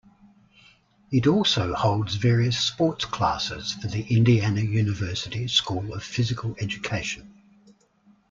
[1.11, 7.31] It also holds various sports classes for the Indiana University School of Physical Education.